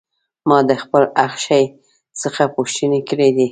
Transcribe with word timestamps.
ما 0.47 0.59
د 0.69 0.71
خپل 0.83 1.03
اخښي 1.25 1.63
څخه 2.21 2.43
پوښتنې 2.55 2.99
کړې 3.09 3.29
دي. 3.37 3.47